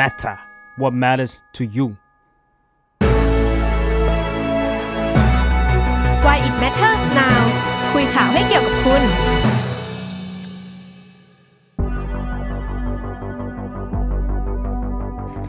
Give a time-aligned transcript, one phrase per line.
[0.00, 0.36] matter
[0.76, 1.86] what matters to you
[6.24, 7.40] Why it matters now
[7.92, 9.02] คุยข่าวให้เกี่ยวกับคุณ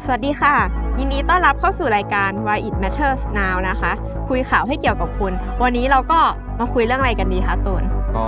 [0.06, 0.56] สวัสดีค่ะ
[1.00, 3.92] ยินดีต้อนรับเข้าสู่รายการ Why it matters now นะคะ
[4.30, 5.34] คุยข่าวให้เกี่ยวกับคุณ
[5.64, 6.20] วันนี้เราก็
[6.60, 7.84] มาคุยเรื่องอะไรกันดีคะตูน
[8.18, 8.28] ก็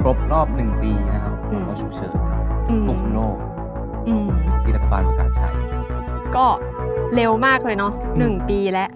[0.00, 2.16] ครบรอบหนึ่งปีนะครับอืมก็ฉุกเฉิน
[2.68, 3.36] อืมควบคุมโรค
[4.08, 4.26] อืม
[4.62, 5.48] ที่รัฐบาลประกาศใช้
[6.36, 6.46] ก็
[7.14, 8.88] เร็วมากเลยเนาะหนึ่งปีแล้ว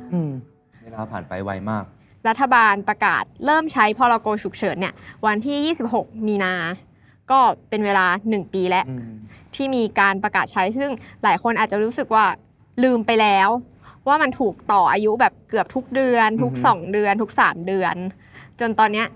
[0.84, 1.84] เวลาผ่านไปไวมาก
[2.28, 4.94] รัฐบาลประกาศเริ่มใช้พรกฉุกเฉินเนี่ย
[5.26, 6.54] วันที่ 26 มีนา
[7.30, 8.84] ก็เป็นเวลา 1 ปีแล้ว
[9.54, 10.90] ที่มีการประกาศใช้ซึ่ง
[11.22, 12.26] หลายคนอาจจะรู้สึกว่า
[12.82, 13.48] ลืมไปแล้ว
[14.08, 17.94] ว่ามันถูกต่ออายุแบบเกือบทุกเดือน ทุกอือฮึ2เดือน ทุก 3 เดือน
[18.60, 19.06] จนตอนเนี้ย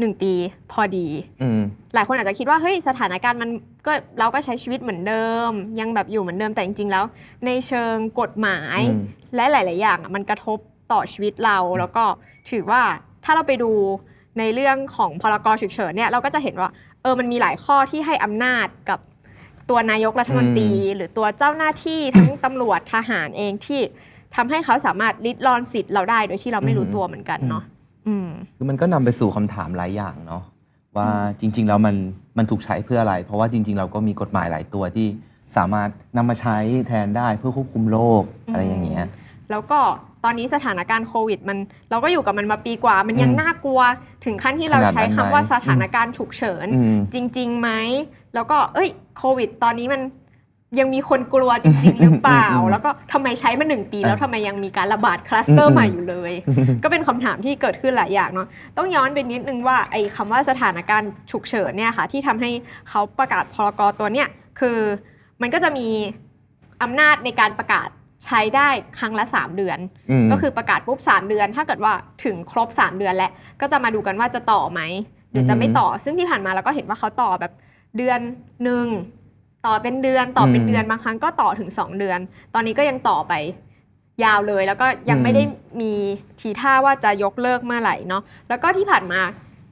[0.00, 0.32] หนึ่งปี
[0.72, 1.06] พอดี
[1.42, 1.62] อืม
[1.94, 3.50] หลายคนอาจจะคิดว่าเฮ้ยสถานการณ์มัน
[3.86, 5.50] ก็เราก็ใช้ชีวิตเหมือนเดิม
[5.80, 7.04] ยังแบบอยู่เหมือนเดิมแต่จริง ๆ แล้ว
[7.46, 9.00] ในเชิงกฎหมาย อืม
[9.36, 10.58] และหลาย ๆ อย่างอะมันกระทบ
[10.92, 12.04] ต่อชีวิตเรา แล้วก็
[12.50, 12.82] ถือว่า
[13.24, 13.72] ถ้าเราไปดู
[14.38, 16.70] ในเรื่องของพรกฉุกเฉินเนี่ยเราก็จะเห็นว่า
[17.02, 18.98] เออมันมีหลายข้อที่ให้อำนาจกับ
[19.68, 23.80] ตัวนายกรัฐมนตรี หรือตัวเจ้าหน้าที่ ทั้งตำรวจทหารเองที่
[24.36, 27.75] ทำให้เขาสามารถลิดรอนสิทธิ์เราได้โดยที่เราไม่รู้ตัวเหมือนกันเนาะอืม
[28.56, 30.42] คือมันก็นำไปสู่คำถามหลายอย่างเนาะ
[30.96, 31.08] ว่า
[31.40, 31.96] จริง ๆ แล้วมัน
[32.38, 35.06] มันถูกใช้เพื่ออะไร เพราะว่าจริง ๆ เราก็มีกฎหมายหลายตัวที่
[35.56, 39.06] สามารถนำมาใช้แทนได้เพื่อควบคุมโรคอะไรอย่างเงี้ย
[39.50, 39.80] แล้วก็
[40.24, 41.58] ตอนนี้สถานการณ์โควิด มัน
[41.90, 43.80] เราก็อยู่กับมันมาปีกว่า มันยังอืมน่ากลัว
[44.24, 47.70] ถึงขั้นที่เราขนาดนั้นใช้คำว่าไหมสถานการณ์ฉุกเฉินอืมจริงๆไหม
[48.34, 50.00] แล้วก็เอ้ยโควิด ตอนนี้มัน
[50.80, 56.32] ยังมีคนกลัวจริง ๆ หรือเปล่าอืมแล้วก็ทำไมใช้มาหนึ่งปี แล้วอะทำไมยังมีการระบาดคลัสเตอร์อืมใหม่อยู่เลย
[56.82, 62.50] ก็เป็นคำถามที่เกิดขึ้นหลายอย่างเนาะต้องย้อนไปนิดนึงว่าไอ้คำว่าสถานการณ์ฉุกเฉินเนี่ยค่ะที่ทำให้
[62.88, 64.28] เขาประกาศพรกตัวเนี้ย
[64.60, 64.78] คือ
[65.40, 65.88] มันก็จะมี
[66.82, 67.88] อำนาจในการประกาศ
[68.26, 69.78] ใช้ได้ครั้งละ 3 เดือน
[70.24, 71.92] มก็คือประกาศปุ๊บ3เดือน ถ้าเกิดว่า
[72.24, 74.80] ถึงครบ 3 เดือนแล้วก็จะมาดูกันว่าจะต่อไหม
[75.30, 77.52] หรือจะไม่ต่อซึ่งที่ผ่านมาเราก็เห็นว่าเขาต่อแบบ
[77.96, 78.20] เดือน
[78.64, 78.86] หนึ่ง
[79.66, 82.18] ต่อเป็นเดือนต่อเป็นอืมเดือนบางครั้งก็ต่อถึง 2 เดือน
[82.54, 83.32] ตอนนี้ก็ยังต่อไป
[84.24, 85.42] ยาวเลยแล้วก็ยังอืมไม่ได้
[85.80, 85.92] มี
[86.40, 89.20] ทีท่าว่าจะยกเลิกเมื่อไหร่เนาะแล้วก็ที่ผ่านมา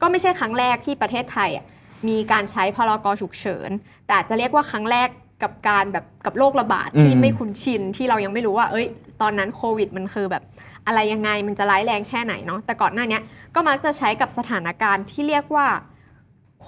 [0.01, 1.65] ก็ไม่ใช่ครั้งแรกที่ประเทศไทยอะ
[2.09, 3.71] มีการใช้พรกฉุกเฉิน
[4.07, 5.09] แต่อาจจะเรียกว่าครั้งแรก
[5.43, 8.87] กับการแบบกับโรคระบาดที่อืมไม่คุ้นชินที่เรายังไม่รู้ว่า เอ้ย
[9.23, 10.43] ตอนนั้นโควิดมันคือแบบ
[10.87, 13.23] อะไรยังไงมันจะร้ายแรงแค่ไหนเนาะแต่ก่อนหน้าเนี้ย
[13.55, 15.67] ก็มักจะใช้กับสถานการณ์ที่เรียกว่า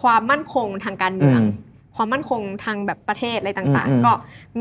[0.00, 1.65] ความมั่นคงทางการเมืองอืม
[1.96, 4.12] ความมั่นคงทางแบบประเทศอะไรต่างอืมอืมๆก็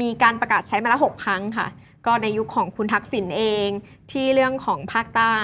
[0.01, 1.67] มีการประกาศใช้มาแล้วหกครั้งค่ะ
[2.05, 3.69] ก็ในยุคของคุณทักษิณเอง
[4.11, 5.35] ที่เรื่องของภาคใต้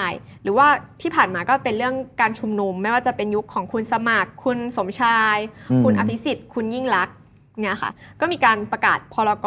[0.42, 0.66] หรือว่า
[1.02, 5.38] ที่ผ่านมาก็เป็นเรื่องการชุมนุม ไม่ว่าจะเป็นยุคของคุณสมัคร คุณสมชาย
[5.70, 7.16] อืมคุณอภิสิทธิ์ คุณยิ่งลักษณ์
[7.60, 9.46] เนี่ยค่ะก็มีการประกาศพรก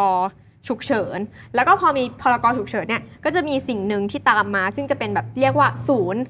[0.68, 1.20] ฉุกเฉิน
[1.56, 6.22] แล้วก็พอมีพรกฉุกเฉินเนี่ยก็จะมีสิ่งหนึ่งที่ตามมา ซึ่งจะเป็นแบบเรียกว่าศูนย์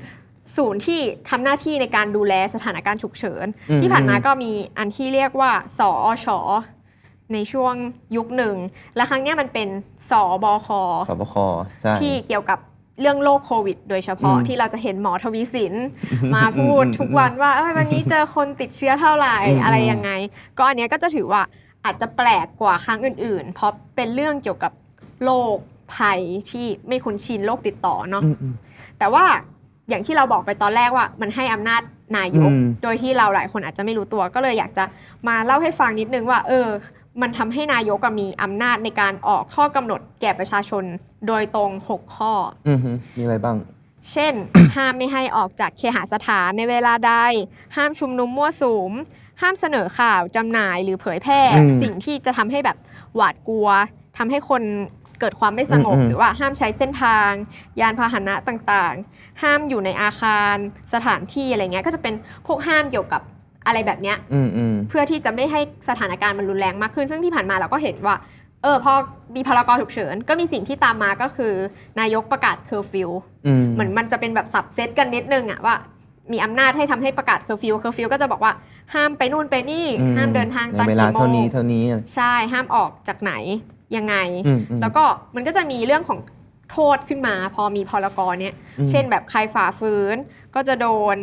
[0.58, 6.28] ศูนย์ที่ทำหน้าที่ในการดูแลสถานการณ์ฉุกเฉินอืมที่ผ่านมาก็มีอันที่เรียกว่า สอช
[7.34, 7.74] ในช่วง
[8.16, 8.56] ยุคหนึ่ง
[8.96, 9.68] และครั้งเนี้ยมันเป็น
[10.10, 10.12] ส
[10.44, 10.70] บค
[11.10, 11.36] สบค
[11.82, 12.60] ใช่ที่เกี่ยวกับ
[13.02, 15.74] เรื่องโรคโควิด โดยเฉพาะอืมที่เราจะเห็นหมอทวีสิน
[16.36, 20.12] มาพูดทุกวันว่าเอ้ยวันนี้เจอคนติดเชื้อเท่าไหร่อืมอะไรยังไง
[20.58, 21.42] ก็อันเนี้ยก็จะถือว่า
[21.86, 24.72] อาจจะแปลกกว่าครั้งอื่น ๆ เพราะเป็นเรื่องเกี่ยวกับ
[25.24, 25.56] โรค
[25.96, 26.20] ภัย
[26.52, 28.54] ที่ไม่คุ้นชินโรคติดต่อเนาะอืมอืม
[29.00, 29.26] แต่ว่า
[29.90, 31.82] อย่างที่เราบอกไปตอนแรกว่ามันให้อำนาจ
[32.18, 34.84] นายก อืม โดยที่เราหลายคนอาจจะไม่รู้ตัว ก็เลยอยากจะ
[35.28, 36.68] มาเล่าให้ฟังนิดนึงว่า เออ
[37.22, 40.84] มันทำให้นายกอะมีอำนาจในการออกข้อกำหนดแก่ประชาชน
[41.28, 42.34] โดยตรง 6 ข้อ
[42.68, 43.58] อืมฮึมีอะไรบ้าง
[44.14, 44.34] เช่น
[44.76, 47.14] ห้ามไม่ให้ออกจากเคหสถานในเวลาใด
[47.76, 48.92] ห้ามชุมนุมมั่วสุม
[49.42, 52.78] ห้ามเสนอข่าวจำหน่ายหรือเผยแพร่ อืม สิ่งที่จะทำให้แบบ
[53.16, 53.68] หวาดกลัว
[54.18, 54.64] ทำให้คน
[55.20, 57.30] เกิดความไม่สงบ อืมอืมหรือว่าห้ามใช้เส้นทาง
[57.82, 60.56] ยานพาหนะต่างๆ ห้ามอยู่ในอาคาร
[60.94, 62.14] สถานที่อะไรเงี้ยก็จะเป็น
[62.48, 63.22] พวกห้ามเกี่ยวกับ
[63.66, 68.16] อะไรแบบเนี้ย อืมอืม เพื่อที่จะไม่ให้สถานการณ์มันรุนแรงมากขึ้น ซึ่งที่ผ่านมาเราก็เห็นว่า
[68.64, 68.94] เออพอ
[69.36, 71.54] มีพรกฉุกเฉิน ก็มีสิ่งที่ตามมาก็คือ
[72.00, 73.10] นายกประกาศเคอร์ฟิว
[73.48, 75.76] อืมเหมือนมันจะเป็นแบบ subset กันนิดนึงอะว่า
[76.32, 78.52] มีอำนาจให้ทำให้ประกาศเคอร์ฟิวเคอร์ฟิวก็จะบอกว่า
[78.94, 81.84] ห้ามไปนู่นไปนี่ ห้ามเดินทางตอนในเวลากี่โมเท่างนี้เท่านี้
[82.16, 83.34] ใช่ห้ามออกจากไหน
[83.96, 84.16] ยังไง
[84.48, 85.04] อืมอืมแล้วก็
[85.36, 86.20] มันก็จะมีเรื่องของ
[86.72, 90.18] โทษขึ้นมา พอมีพรกรเนี่ยอืมเช่นแบบใครฝ่าฝืน
[90.56, 91.18] ก็จะโดน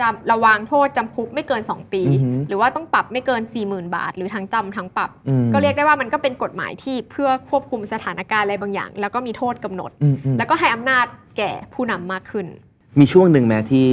[0.00, 11.06] จำระวางโทษจำคุกไม่เกิน 2 ปีอือหือหรือว่าต้องปรับไม่เกิน 40,000 บาท หรือทั้งจำทั้งปรับอืมก็เรียกได้ว่ามันก็เป็นกฎหมายที่เพื่อควบคุมสถานการณ์อะไรบางอย่าง แล้วก็มีโทษกำหนดอืมอืมแล้วก็ให้อำนาจ
[11.38, 12.46] แก่ผู้นำมากขึ้น
[12.98, 13.86] มีช่วงหนึ่งแม้ที่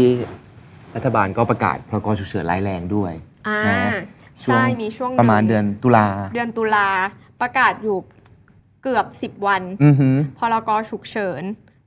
[0.95, 3.11] รัฐบาลก็ประกาศพรกฉุกเฉินร้ายแรงด้วย
[3.47, 4.01] อ่านะ
[4.43, 6.87] ใช่มีช่วงหประนึ่งมาณเดือนตุลาเดือนตุลา
[7.41, 7.97] ประกาศอยู่
[8.83, 11.43] เกือบ 10 วันอือหือ พรกฉุกเฉิน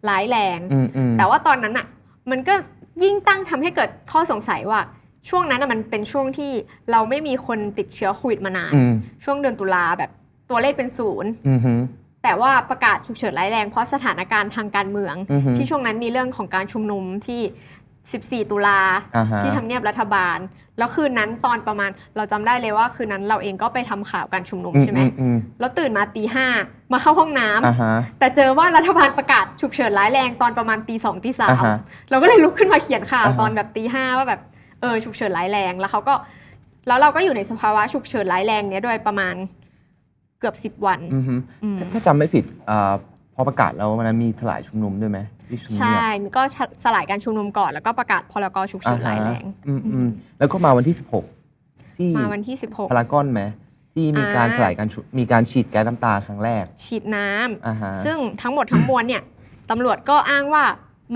[0.09, 1.87] ร้ายแรง อืมอืมแต่ว่าตอนนั้นอะ
[2.31, 2.55] มันก็
[3.03, 4.81] ยิ่งตั้งทำให้เกิดข้อสงสัยว่า
[5.29, 6.53] ช่วงนั้นน่ะมันเป็นช่วงที่
[6.91, 8.93] เราไม่มีคนติดเชื้อโควิดมานาน อืม
[9.25, 10.11] ช่วงเดือนตุลาแบบ
[10.51, 11.81] ตัวเลขเป็นศูนย์ อือหือ
[12.23, 17.41] แต่ว่าประกาศฉุกเฉินร้ายแรงเพราะสถานการณ์ทางการเมือง อือฮึที่ช่วงนั้นมีเรื่องของการชุมนุมที่
[18.11, 18.81] 14 ตุลา
[19.17, 20.39] อ่าฮะ ที่ทำเนียบรัฐบาล
[20.79, 26.47] แล้วคืนนั้นตอนประมาณเราจำได้เลยว่าคืนนั้นเราเองก็ไปทำข่าวการชุมนุมใช่ไหมอือืมแล้วตื่นมาตีห้า
[26.93, 31.79] มาเข้าห้องน้ำ อ่าฮะ แต่เจอว่ารัฐบาลประกาศฉุกเฉินร้ายแรงตอนประมาณตีสองตีสาอ่ามฮะ
[32.11, 34.41] เราก็เลยลุกขึ้นมาเขียนข่าวอ่าฮะ ตอนแบบตีห้าว่าแบบ
[34.81, 36.15] เออฉุกเฉินร้ายแรงแล้วเขาก็
[36.89, 39.35] แล้วเราก็อยู่ในสภาวะฉุกเฉินร้ายแรงเนี้ยด้วยประมาณ
[40.41, 42.93] เกือบสิบวันอือหืออืมถ้าถ้าจำไม่ผิดอ่า
[43.35, 45.19] พอประกาศแล้วมันมีสลายชุมนุมด้วยไหม
[45.49, 46.43] ที่ชุมนุมใช่มันก็
[46.85, 50.09] สลายการชุมนุมก่อน แล้วก็ประกาศพรกฉุกเฉินร้ายแรงอืมอืม
[50.39, 50.97] แล้วก็มาวันที่
[51.41, 52.57] 16 ที่มาวันที่
[52.91, 53.43] พารากอนไหม
[53.95, 59.23] ที่มีการอ่าสลายการชุมีการฉีดแก๊สน้ำตาครั้งแรก16ฉีดน้ำอ่าฮะซึ่งทั้งหมดทั้งมวลเนี่ย
[59.71, 60.65] ตำรวจก็อ้างว่า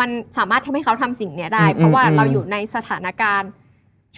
[0.00, 3.50] มันสามารถทำให้เขาทำสิ่งเนี้ยได้อืมเพราะว่าอืมเราอยู่ในสถานการณ์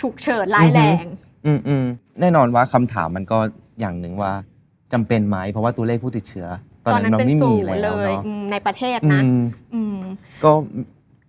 [0.01, 1.05] ฉุกเฉินร้ายแรง
[1.47, 1.85] อืมอืม
[2.21, 3.39] แน่นอนว่าคำถามมันก็
[3.81, 4.33] อย่างหนึ่งว่า
[4.93, 6.47] จำเป็นไหมเพราะว่าตัวเลขผู้ติดเชื้อ
[6.93, 9.41] ตอนตอนนั้นั้นนเราเป็นไม่ศูมีนย์แล้เลวยเนาะอืมในประเทศอืนะม
[9.75, 9.99] อืม
[10.45, 10.51] ก็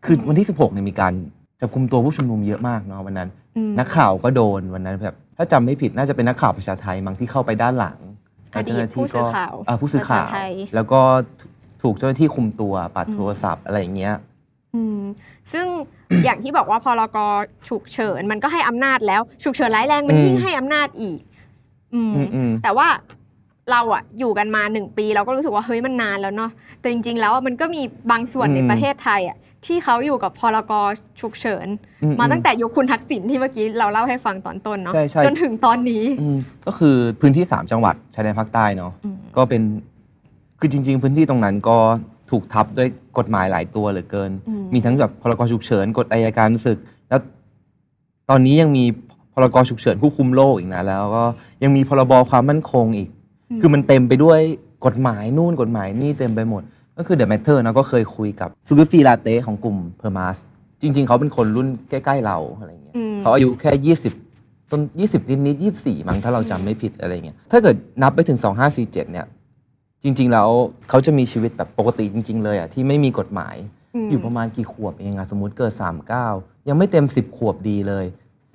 [0.06, 1.14] คือวันที่ 16เนี่ยมีการ
[1.62, 7.98] จับคุมตัวผู้ชุมนุมเยอะมากเนาะวันนั้นอืมนักข่าวก็โดนวันนั้นแบบถ้าจำไม่ผิดน่าจะเป็นนักข่าวประชาไทยมั้งที่เข้าไปด้านหลัง
[8.54, 11.02] อดีตเจ้าหน้าที่ผู้สื่อข่าวอ่ผู้สื่อข่าวประชาไทยแล้วก็
[11.84, 14.14] ถูกเจ้าหน้าที่คุมตัวปัดโทรศัพท์อะไรอย่างเงี้ย
[14.76, 15.02] อืม
[15.54, 15.66] ซึ่ง
[16.26, 17.18] อย่างที่บอกว่าพรก
[17.70, 21.22] ฉุกเฉินมันก็ให้อำนาจแล้ว ฉุกเฉินร้ายแรงมันอืมยิ่งให้อำนาจอีก
[21.94, 22.88] อืมอืมอืมแต่ว่า
[23.72, 27.82] เราอะอยู่กันมาหนึ่งปี เราก็รู้สึกว่าเฮ้ยมันนานแล้วเนาะแต่จริง ๆ แล้วมันก็มี
[28.12, 30.72] บางส่วนอืมในประเทศไทยอะที่เขาอยู่กับพรก
[31.22, 31.68] ฉุกเฉิน
[32.04, 39.62] อืมมาตั้งแต่ยุคคุณทักษิณที่เมื่อกี้เราเล่าให้ฟังตอนต้นเนาะใช่ใช่จนถึงตอนนี้อืมก็คือพื้นที่ 3 จังหวัดชายแดนภาคใต้เนาะอืมก็เป็น
[40.60, 41.78] คือจริง ๆ พื้นที่ตรงนั้นก็
[42.32, 46.78] ถูกทับด้วยกฎหมายหลายตัวเหลือเกินอืมมีทั้งแบบพรกฉุกเฉินกฎอัยการศึก
[47.10, 47.22] แล้ว
[48.30, 48.86] ตอนนี้ยังมี
[49.34, 51.24] พรกฉุกเฉินควบคุมโรคอีกนะแล้วก็
[51.64, 53.10] ยังมีพรบความมั่นคงอีก
[53.62, 54.40] คือมันเต็มไปด้วย
[54.86, 56.64] กฎหมายนู่นกฎหมายนี่เต็มไปหมด
[56.98, 60.38] ก็คือ The Matter นะก็เคยคุยกับซูกริฟฟีลาเตะ ของกลุ่ม PerMAS
[60.82, 69.26] จริง ๆ เขาเป็นคนรุ่นใกล้ ๆ เราอะไรเงี้ยอืมเขาอายุแค่ 20 ต้น 20นิดนิดๆ24 มั้งถ้าเราจำไม่ผิดอะไรเงี้ยถ้าเกิดนับไปถึง 2547 เนี่ย
[70.04, 70.50] จริง ๆ แล้ว
[70.90, 73.56] เขาจะมีชีวิตแบบปกติจริง ๆ เลยอะที่ไม่มีกฎหมาย
[73.96, 75.74] อืมอยู่ประมาณกี่ขวบเองอะสมมติเกิด
[76.22, 78.06] 39 ยังไม่เต็ม 10 ขวบดีเลย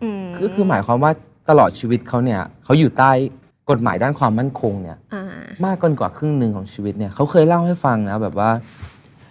[0.02, 1.12] อืมก็คือหมายความว่า
[1.48, 3.12] ตลอดชีวิตเขาเนี่ยเขาอยู่ใต้
[3.70, 5.24] กฎหมายด้านความมั่นคงเนี่ยอ่า
[5.64, 8.50] มากเกินกว่าครึ่งหนึ่งของชีวิตเนี่ยเขาเคยเล่าให้ฟังนะแบบว่า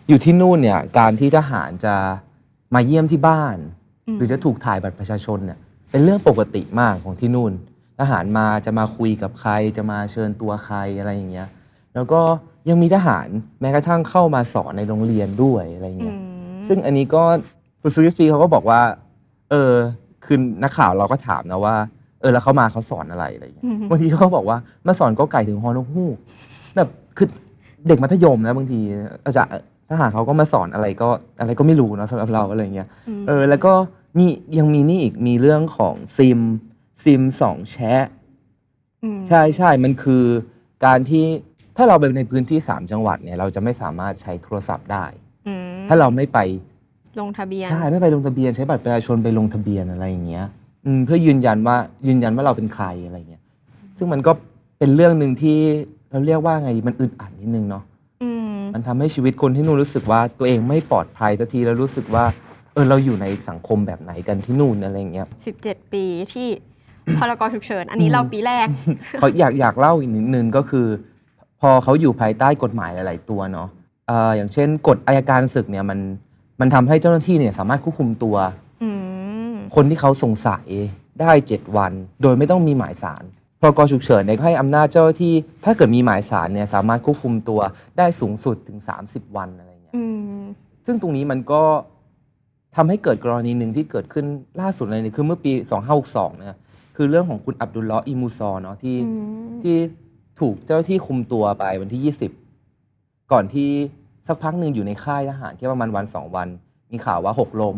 [0.08, 1.96] อยู่ที่นู่นเนี่ยการที่ทหารจะ
[2.74, 3.58] มาเยี่ยมที่บ้าน
[4.08, 5.60] อืมหรือจะถูกถ่ายบัตรประชาชนเนี่ย
[5.92, 7.52] เป็นเรื่องปกติมากของที่นู่น
[8.00, 11.48] ทหารมาจะมาคุยกับใคร จะมาเชิญตัวใครอะไรอย่างเงี้ย
[11.96, 12.22] แล้วก็
[12.70, 13.28] ยังมีทหาร
[13.62, 16.20] แม้กระทั่งเข้ามาสอนในโรงเรียนด้วยอะไรอืเงี้ยม
[16.68, 17.24] ซึ่งอันนี้ก็
[17.82, 18.82] คุณซูกิฟีเขาก็บอกว่า
[19.50, 19.74] เออ
[20.26, 21.76] คือนักข่าวเราก็ถามนะว่า
[22.24, 26.16] เออแล้วเขามาเขาสอนอะไรอะไรอย่างเงี้ยอืมบางทีเขาก็บอกว่ามาสอนก็ไก่ถึงฮอนกฮูก
[26.76, 27.28] แบบคือ
[27.88, 28.80] เด็กมัธยมนะบางที
[29.26, 29.52] อาจารย์
[29.90, 31.10] ทหารเขาก็มาสอนอะไรก็
[31.40, 32.88] อะไรก็ไม่รู้เนอะสำหรับเราอะไรอย่างเงี้ย
[33.22, 33.74] มเออแล้วก็
[34.20, 36.40] นี่ยังมีนี่อีกมีเรื่องของซิม
[37.04, 38.06] ซิมสองแชะ
[39.18, 40.24] มใช่ใช่มันคือ
[40.86, 41.26] การที่
[41.78, 45.06] ถ้าเราไปในพื้นที่3จังหวัดเนี่ยเราจะไม่สามารถใช้โทรศัพท์ได้
[45.48, 46.40] อืมถ้าเราไม่ไป
[47.22, 50.46] ลงทะเบียนใช่ไม่ไปลงทะเบียนใช้บัตรประชาชนไปลงทะเบียนอะไรอย่างเงี้ย
[50.86, 51.76] อืมเพื่อยืนยันว่า
[52.08, 53.44] ยืนยันว่าเราเป็นใครอะไรเงี้ย
[53.98, 54.32] ซึ่งมันก็
[54.80, 55.58] เป็นเรื่องหนึ่งที่
[56.12, 57.84] เราเรียกว่าไงดีมันอึดอัดนิดนึงเนาะ
[58.24, 62.26] อืมมันทำให้ชีวิตคนที่นู่นรู้สึกว่าตัวเองไม่ปลอดภัยสักทีแล้วรู้สึกว่า
[62.74, 65.28] เออเราอยู่ในสังคมแบบไหนกันที่นู่นอะไรเงี้ย
[65.60, 66.48] 17 ปีที่
[67.18, 68.68] พรกฉุกเฉิน อันนี้เราปีแรก
[69.20, 70.88] เขาอยากอยากเล่าอีกนิดนึงก็คือ
[71.62, 73.68] พอเขาอยู่ภายใต้กฎหมายหลาย ๆ ตัวเนาะ
[74.08, 76.00] เอ่ออย่างเช่นกฎอายการศึกเนี่ยมัน
[76.60, 78.36] มันทำให้เจ้าหน้าที่เนี่ยสามารถควบคุมตัว
[78.84, 79.02] อืม
[79.76, 80.66] คนที่เขาสงสัย
[81.22, 83.24] ได้ 7 วัน โดยไม่ต้องมีหมายสาร
[83.62, 85.34] พรกฉุกเฉินเนี่ยก็ให้อำนาจเจ้าหน้าที่
[85.66, 87.60] ถ้าเกิดมีหมายสารเนี่ยสามารถควบคุมตัว
[87.98, 90.04] ได้สูงสุดถึง 30 วันอะไรเงี้ยอื
[90.40, 90.42] ม
[90.86, 91.64] ซึ่งตรงนี้มันก็
[92.76, 94.26] ทำให้เกิดกรณีหนึ่งที่เกิดขึ้น
[94.62, 95.52] ล่าสุดเลยเนี่ยคือเมื่อปี
[95.96, 96.58] 2562เนี่ย
[96.96, 99.12] คือเรื่องของคุณอับดุลเลาะห์อิมูซอเนาะที่อื
[99.46, 99.76] มที่
[100.40, 102.02] ถูกเจ้าหน้าที่คุมตัวไปวันที่
[102.70, 103.70] 20 ก่อนที่
[104.28, 106.48] สักพักหนึ่งอยู่ในค่ายทหารแค่ประมาณวันสองวัน
[106.92, 107.78] มีข่าวว่าหกล้ม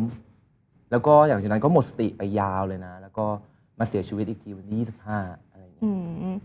[0.96, 3.26] แล้วก็อย่างจากนั้นก็หมดสติไปยาวเลยนะ แล้วก็
[3.80, 5.90] มาเสียชีวิตอีกทีวันที่25อะไรอย่างเงี้ยอื
[6.32, 6.36] ม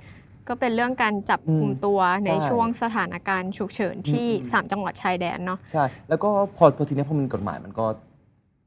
[0.48, 7.86] ก็เป็นเรื่องการจับกลุ่มอืมตัวในใช่ช่วงสถานการณ์ฉุกเฉินที่อืมอืม3จังหวัดชายแดนเนาะใช่ แล้วก็พอพอทีนี้พอมันกฎหมายมันก็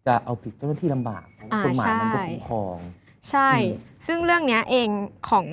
[0.07, 2.77] จะเอาผิดเจ้าหน้าที่ลำบากเพราะว่าอ่ากฎหมายมันก็ใช่คุ้มครอง
[3.29, 4.89] ใช่อืมซึ่งเรื่องเนี้ยเอง
[5.29, 5.45] ของ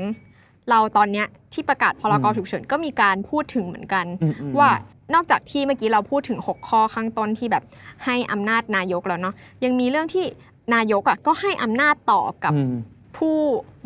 [0.70, 4.70] เราตอนเนี้ยที่ประกาศพรกอืมฉุกเฉินก็มีการพูดถึงเหมือนกันอืมอืมว่า
[5.14, 7.64] นอกจากที่เมื่อกี้เราพูดถึง 6 ข้อข้างต้นที่แบบ
[8.04, 9.34] ให้อำนาจนายกแล้วเนาะ
[9.64, 10.24] ยังมีเรื่องที่
[10.74, 12.74] นายกอะก็ให้อำนาจต่อกับอืม
[13.18, 13.38] ผู้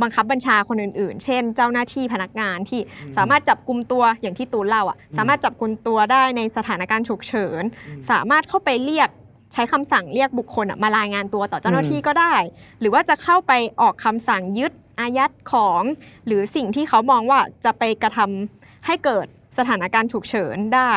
[0.02, 2.80] บังคับบัญชาคนอื่น ๆ เช่น เจ้าหน้าที่พนักงานที่
[3.16, 7.62] สามารถจับกลุ่มตัวอย่างที่ตูนเล่าอะ สามารถจับกลุ่มตัวได้ในสถานการณ์ฉุกเฉิน
[8.10, 9.08] สามารถเข้าไปเรียก
[9.52, 12.34] ใช้คำสั่งเรียกบุคคลอะมารายงานตัวต่อเจ้าหน้าที่ก็ได้
[12.80, 15.82] หรือว่าจะเข้าไปออกคำสั่งยึด อายัดของ
[16.26, 19.26] หรือสิ่งที่เขามองว่าจะไปกระทำให้เกิด
[19.58, 20.92] สถานการณ์ฉุกเฉินได้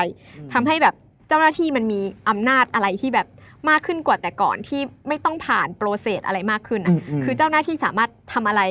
[0.54, 0.96] ทำให้แบบ
[1.28, 3.28] เจ้าหน้าที่มันมีอำนาจอะไรที่แบบ
[3.70, 8.62] มากขึ้นกว่าแต่ก่อนที่ไม่ต้องผ่านโปรเซสอะไรมากขึ้นอือะมอืมคือเจ้าหน้าที่สามารถทำอะไร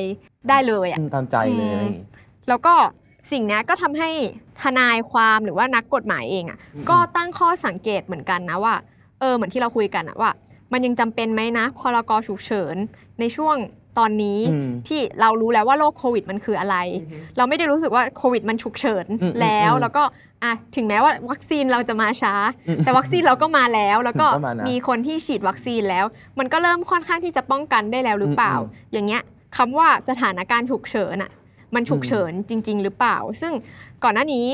[0.49, 2.05] ได้เลยอะอืมตามใจเลยอะไรอย่างงี้
[2.47, 2.73] แล้วก็
[3.31, 4.09] สิ่งเนี้ยก็ทำให้
[4.63, 8.75] ทนายความหรือว่านักกฎหมายเองอะ่ะอืมก็ตั้งข้อสังเกตเหมือนกันนะว่า
[9.19, 10.31] เออเหมือนที่เราคุยกันอะว่า
[10.73, 12.75] มันยังจำเป็นไหมนะพรกฉุกเฉิน
[13.19, 13.55] ในช่วง
[13.99, 16.75] ตอนนี้อืมที่เรารู้แล้วว่าโรคโควิดมันคืออะไร
[17.37, 20.03] เราไม่ได้รู้สึกว่าโควิดมันฉุกเฉินอืมแล้วอืมแล้วก็
[20.43, 22.33] อะถึงแม้ว่าวัคซีนเราจะมาช้า
[22.67, 26.05] อืมแต่วัคซีนเราก็มาแล้ว แล้วก็ก็มานะมีคนที่ฉีดวัคซีนแล้ว
[26.39, 29.21] มันก็เริ่มค่อนข้างที่จะป้องกันได้แล้วหรือเปล่าอืมอืมอย่างเงี้ย
[29.57, 31.31] คำว่าสถานการณ์ฉุกเฉินอะ
[31.75, 33.53] มันฉุกเฉินจริง ๆ หรือเปล่า ซึ่ง
[34.03, 34.47] ก่อนหน้านี้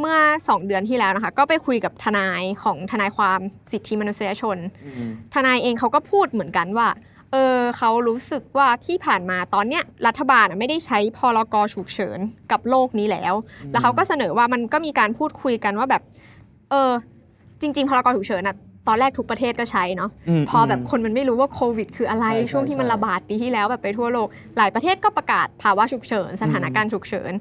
[0.00, 3.40] เมื่อ 2 เดือนที่แล้วนะคะ ก็ไปคุยกับทนายของทนายความ
[3.72, 6.88] สิทธิมนุษยชนอืมทนายเองเขาก็พูดเหมือนกันว่า
[7.32, 12.18] เออเขารู้สึกว่าที่ผ่านมาตอนเนี้ยรัฐบาลอะไม่ได้ใช้พรกฉุกเฉิน
[12.52, 13.34] กับโลกนี้แล้ว
[13.70, 16.02] แล้วเขาก็เสนอว่ามันก็มีการพูดคุยกันว่าแบบ
[16.70, 16.92] เออ
[17.60, 18.56] จริง ๆ พรกฉุกเฉินอะ
[18.88, 20.10] ตอนแรกทุกประเทศก็ใช้เนาะ
[20.40, 27.32] มพอแบบคนมันไม่รู้ว่าโควิด คืออะไรใช่ใช่ช่วงที่มันใช่ระบาดปีที่แล้วแบบไปทั่วโลก หลายประเทศก็ประกาศภาวะฉุกเฉิน สถานการณ์ฉุกเฉิน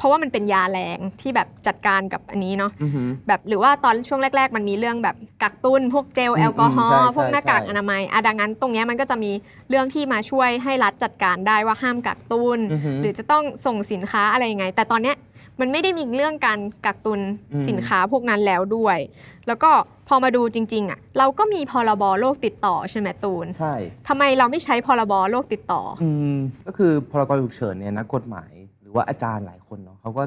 [0.00, 9.30] เพราะว่ามันเป็นยาแรงที่แบบจัดการกับอันนี้เนาะอือหือแบบหรือว่าตอนช่วงแรก ๆ มันมีเรื่องแบบกักตุนพวกเจลอืมแอลกอฮอใช่ล์ใช่พวกหน้ากากใช่อนามัยอะดังนั้นตรงเนี้ยมันก็จะมี
[9.70, 15.16] เรื่องที่มาช่วยให้รัฐจัดการได้ว่าห้ามกักตุนอือหือหรือจะต้องส่งสินค้าอะไรยังไง แต่ตอนเนี้ย
[15.60, 17.20] มันไม่ได้มีเรื่องการกักตุน
[17.52, 18.98] อืมสินค้าพวกนั้นแล้วด้วย
[19.46, 19.70] แล้วก็
[20.08, 23.74] พอมาดูจริงๆอะเราก็มีพรบโรคติดต่อใช่ไหมตูน ใช่
[24.08, 28.59] ทำไมเราไม่ใช้พรบโรคติดต่อ อืมก็คือพรกฉุกเฉินเนี่ยนักกฎหมายห
[28.90, 30.22] รือว่าอาจารย์หลายคนเนาะเขาก็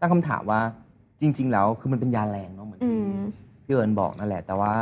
[0.00, 0.60] ตั้งคำถามว่า
[1.20, 3.20] จริง ๆ แล้วคือมันเป็นยาแรงเนาะเหมือนอืที่ม
[3.64, 4.72] พี่เอิญบอกนั่นแหละ แต่ว่า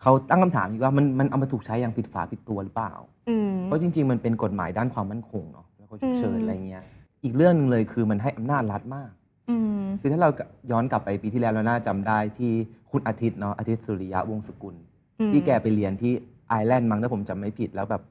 [0.00, 2.92] เขาตั้งคำถามอีกว่ามันมันเอามาถูกใช้อย่างผิดฝาผิดตัวหรือเปล่า
[3.28, 6.82] อืมเพราะจริง ๆ มันเป็นกฎหมายด้านความมั่นคงเนาะแล้วก็ฉุกเฉินอืมอะไรเงี้ย
[7.24, 9.10] อีกเรื่องหนึงเลยคือมันให้อำนาจรัฐมาก
[9.50, 10.30] อืมคือถ้าเรา
[10.70, 12.50] ย้อนกลับไปปีที่แล้วเราน่าจำได้ที่
[12.90, 14.74] คุณอาทิตย์เนาะอาทิตย์สุริยะวงศ์สกุล
[15.20, 16.12] อืมที่แกไปเรียนที่
[16.48, 18.02] ไอร์แลนด์มั้งถ้าผมจำไม่ผิดแล้วแบบ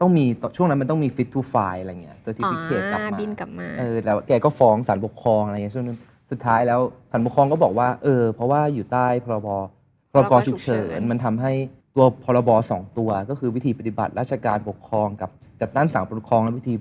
[0.00, 0.24] ต้องมี
[0.56, 5.98] ช่วงนั้นมันต้องมี fit to file อะไรเงี้ย certificate กลับอ่ามาบินกลับมาเออแล้วแกก็ฟ้องศาลปกครองอะไรเงี้ยช่วงนั้น
[6.30, 9.48] สุดท้ายแล้วศาลปกครองก็บอกว่าเออเพราะว่าอยู่ใต้พรบ
[10.12, 11.52] พรกฉุกเฉินมันทำให้
[11.94, 16.74] ตัวพรบสองตัว ก็คือวิธีปฏิบัติราชการปกครองกับจัดตั้งศาลปกครองและวิธี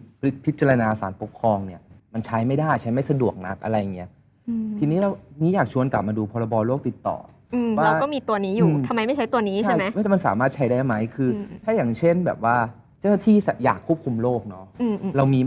[0.46, 1.82] พิจารณาศาลปกครองเนี่ย
[2.14, 4.10] มันใช้ไม่ได้ใช้ไม่สะดวกนักอะไรเงี้ย
[4.48, 5.10] อืมทีทีนี้เรา
[5.42, 7.18] นี้อยากชวนกลับมาดูพรบโรคติดต่อ
[7.54, 12.56] อืมว่าเราก็มีตัวนี้อยู่อืมทำไมไม่ใช้ตัวนี้ใช่ไหมว่าจะมันสามารถใช้ได้ไหมคืออมถ้าอย่างเช่นแบบว่า
[13.00, 15.40] เจ้าหน้าที่อยากควบคุมโรคเนาะอืมอืมเรามี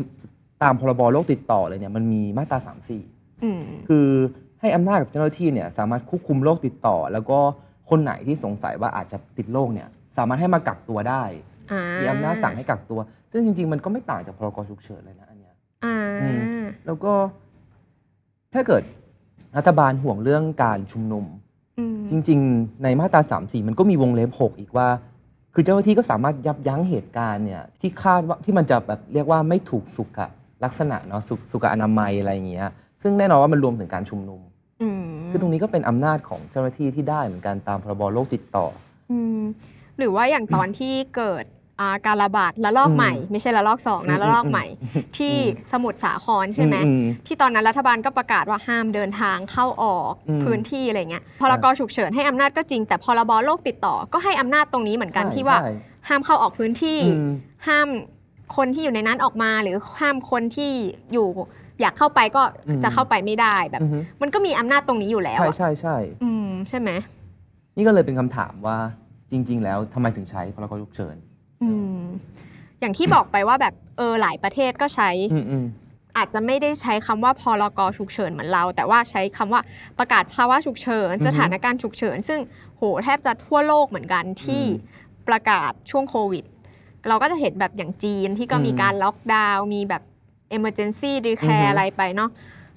[0.62, 4.06] ตามพรบโรคติดต่อเลยเนี่ยมันมีมาตรา3 4อืมคือ
[4.60, 7.38] ให้อำนาจกับเจ้าหน้าที่เนี่ยสามารถควบคุมโรคติดต่อ แล้วก็
[7.90, 11.22] คนไหนที่สงสัยว่าอาจจะติดโรคเนี่ยสามารถให้มากักตัวได้
[11.72, 13.00] อ่ามีอำนาจสั่งให้กักตัว
[13.32, 15.54] ซึ่งจริง ๆ มันก็ไม่ต่างจากพรกฉุกเฉินเลยนะอันเนี้ย
[15.84, 16.40] อ่าอืม
[16.86, 17.12] แล้วก็
[18.54, 18.82] ถ้าเกิด
[19.56, 21.24] รัฐบาลห่วงเรื่องการชุมนุม
[21.78, 24.88] อืมจริง ๆ ในมาตรา3 4 มันก็มีวงเล็บ 6 อีกว่า
[25.54, 30.18] คือเจ้าหน้าที่ก็สามารถยับยั้งเหตุการณ์เนี่ยที่คาดว่าที่มันจะแบบเรียกว่าไม่ถูกสุข
[30.64, 32.68] ลักษณะเนาะสุสุขอนามัยอะไรอย่างเงี้ย
[33.02, 34.40] ซึ่งแน่นอนว่ามันรวมถึงการชุมนุม
[34.82, 38.66] อืมคือตรงนี้ก็เป็นอำนาจของเจ้าหน้าที่ที่ได้เหมือนกันตามพรบโรคติดต่อ
[39.10, 39.42] อืม
[39.98, 41.59] หรือว่าอย่างตอนที่เกิดอ่า
[42.06, 44.66] การระบาดระลอกอืมใหม่ ไม่ใช่ระลอกสองนะอืมระลอกใหม่
[45.18, 45.34] ที่
[45.72, 55.72] สมุทรสาครใช่ไหมอืมที่ตอนนั้นรัฐบาลก็ประกาศว่าห้ามเดินทางเข้าออกอืมพื้นที่อะไรเงี้ยพรกฉุกเฉินให้อำนาจก็จริง แต่พรบโรคติดต่อก็ให้อำนาจตรงนี้เหมือนกันใช่ที่ว่าใช่
[56.08, 57.32] ห้ามเข้าออกพื้นที่อืม
[57.68, 57.88] ห้าม
[58.56, 60.70] คนที่อยู่ในนั้นออกมาหรือห้ามคนที่
[61.12, 61.26] อยู่
[61.80, 66.90] อยากเข้าไปก็อืมจะเข้าไปไม่ได้แบบอือฮึมันก็มีอำนาจตรงนี้อยู่แล้ว ใช่อะใช่ใช่อืมใช่ไหม
[67.76, 68.76] นี่ก็เลยเป็นคำถามว่า
[69.32, 71.16] จริง ๆ แล้วทำไมถึงใช้พรกฉุกเฉิน
[71.62, 72.02] อืม
[72.80, 75.66] อย่างที่บอกไปว่าแบบเออหลายประเทศก็ใช้อืมอืม
[76.16, 79.60] อาจจะไม่ได้ใช้คำว่าพรกฉุกเฉินเหมือนเรา แต่ว่าใช้คำว่า
[79.98, 82.40] ประกาศภาวะฉุกเฉินอือฮึสถานการณ์ฉุกเฉิน ซึ่ง
[82.76, 84.64] โหแทบจะทั่วโลกเหมือนกันที่
[85.28, 86.44] ประกาศช่วงโควิด
[87.08, 90.02] เราก็จะเห็นแบบอย่างจีนที่ก็มีอืมการล็อกดาวน์มีแบบ
[90.56, 92.30] emergency อือ declare ฮึอะไรไปเนาะ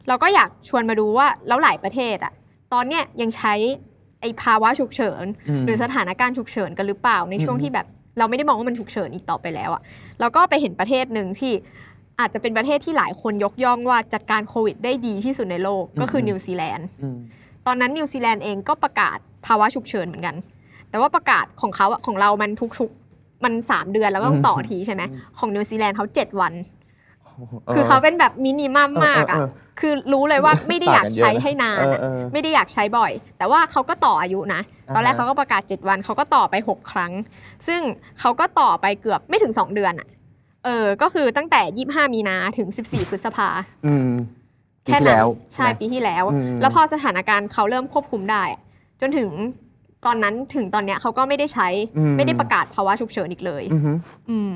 [0.07, 2.33] เราก็อยากชวนมาดูว่าแล้วหลายประเทศอะ
[2.73, 3.53] ตอนเนี้ยยังใช้
[4.21, 5.25] ไอ้ภาวะฉุกเฉิน
[5.61, 9.81] มหรือสถานการณ์ฉุกเฉินกันหรือเปล่าในช่วงอือฮึที่แบบ เราไม่ได้มองว่ามันฉุกเฉินอีกต่อไปแล้วอะ
[10.19, 11.53] เราก็ไปเห็นประเทศหนึ่งที่
[12.19, 17.17] อาจจะเป็นประเทศที่หลายคนยกย่องว่าจัดการโควิดได้ดีที่สุดในโลกก็คือมนิวซีแลนด์อืม
[17.67, 20.35] ตอนนั้นนิวซีแลนด์เองก็ประกาศภาวะฉุกเฉินเหมือนกัน
[20.89, 25.03] แต่ว่าประกาศของเขาอะของเรามันทุกๆมัน 3 เดือนแล้วก็ต้องต่อทีใช่ไหม
[25.39, 26.53] ของนิวซีแลนด์เขา7 วัน
[27.75, 34.61] คือเขาเป็นแบบ minimum มากอะเออเออเออคือรู้เลยว่าไม่ได้อยากใช้ให้นานอะเออเออไม่ได้อยากใช้บ่อย แต่ว่าเขาก็ต่ออายุนะ
[34.95, 37.11] ตอนแรกอ่าฮะเขาก็ประกาศ 7 วันเขาก็ต่อไป 6 ครั้ง
[37.67, 37.81] ซึ่ง
[38.19, 40.07] เขาก็ต่อไปเกือบไม่ถึง 2 เดือนอะ
[40.65, 41.61] เออ ก็คือตั้งแต่
[41.91, 43.47] 25 มีนาถึง 14 พฤษภา
[43.85, 44.09] อืม
[44.85, 48.61] ปีแค่ที่นั้นแล้วใช่ปีที่แล้วอืมแล้วพอสถานการณ์เขาเริ่มควบคุมได้อะ
[49.01, 49.29] จนถึง
[50.05, 51.67] ตอนนั้นถึงตอนเนี้ยเขาก็ไม่ได้ใช้
[51.97, 53.91] อืมไม่ได้ประกาศภาวะฉุกเฉินอีกเลยอือฮึ
[54.29, 54.53] อืม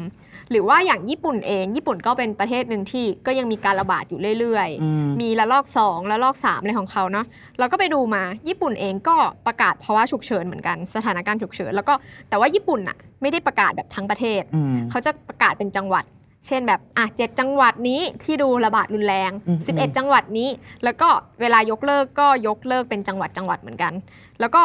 [0.51, 7.25] หรือว่าอย่างญี่ปุ่นเอง ญี่ปุ่นก็เป็นประเทศหนึ่งที่ก็ยังมีการระบาดอยู่เรื่อยอืมๆมีระลอก 2 ระลอก 3 อะไรของเขาเนาะ
[7.59, 9.15] เราก็ไปดูมาญี่ปุ่นเองก็
[9.47, 11.93] ประกาศภาวะฉุกเฉินเหมือนกัน สถานการณ์ฉุกเฉิน แล้วก็
[12.29, 16.05] แต่ว่าญี่ปุ่นอะไม่ได้ประกาศแบบทั้งประเทศอืมเขาจะประกาศเป็นจังหวัด
[16.47, 20.49] เช่นแบบอะเจ็ดจังหวัดนี้ที่ดูระบาดรุนแรงอืม11 จังหวัดนี้
[20.83, 21.07] แล้วก็
[21.41, 23.93] เวลายกเลิกก็ยกเลิกเป็นจังหวัดจังหวัดเหมือนกัน
[24.39, 24.63] แล้วก็